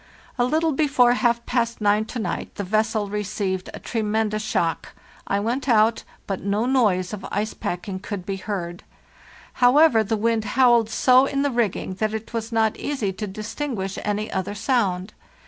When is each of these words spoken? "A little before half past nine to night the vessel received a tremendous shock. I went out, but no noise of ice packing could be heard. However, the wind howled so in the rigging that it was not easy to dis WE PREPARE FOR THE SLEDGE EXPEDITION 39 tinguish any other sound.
"A 0.39 0.45
little 0.45 0.71
before 0.71 1.13
half 1.13 1.45
past 1.45 1.79
nine 1.79 2.05
to 2.05 2.17
night 2.17 2.55
the 2.55 2.63
vessel 2.63 3.07
received 3.07 3.69
a 3.71 3.79
tremendous 3.79 4.41
shock. 4.41 4.93
I 5.27 5.39
went 5.39 5.69
out, 5.69 6.01
but 6.25 6.41
no 6.41 6.65
noise 6.65 7.13
of 7.13 7.23
ice 7.31 7.53
packing 7.53 7.99
could 7.99 8.25
be 8.25 8.37
heard. 8.37 8.81
However, 9.61 10.03
the 10.03 10.17
wind 10.17 10.43
howled 10.57 10.89
so 10.89 11.27
in 11.27 11.43
the 11.43 11.51
rigging 11.51 11.93
that 11.99 12.15
it 12.15 12.33
was 12.33 12.51
not 12.51 12.75
easy 12.77 13.13
to 13.13 13.27
dis 13.27 13.53
WE 13.53 13.57
PREPARE 13.57 13.69
FOR 13.69 13.75
THE 13.75 13.75
SLEDGE 13.83 13.99
EXPEDITION 13.99 14.03
39 14.03 14.03
tinguish 14.15 14.23
any 14.23 14.31
other 14.33 14.55
sound. 14.55 15.13